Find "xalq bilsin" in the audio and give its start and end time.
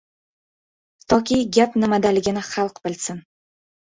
2.51-3.23